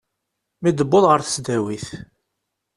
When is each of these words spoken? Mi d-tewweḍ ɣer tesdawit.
Mi 0.61 0.69
d-tewweḍ 0.71 1.03
ɣer 1.07 1.19
tesdawit. 1.21 1.87